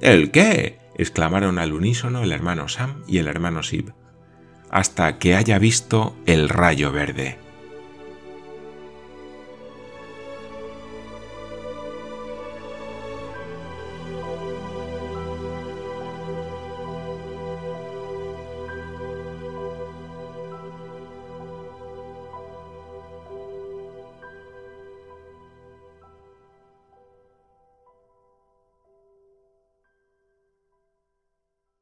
¿El 0.00 0.30
qué? 0.30 0.78
exclamaron 0.96 1.58
al 1.58 1.72
unísono 1.72 2.22
el 2.22 2.32
hermano 2.32 2.68
Sam 2.68 3.02
y 3.06 3.18
el 3.18 3.28
hermano 3.28 3.62
Sib. 3.62 3.92
Hasta 4.70 5.18
que 5.18 5.36
haya 5.36 5.58
visto 5.58 6.16
el 6.26 6.48
rayo 6.48 6.92
verde. 6.92 7.38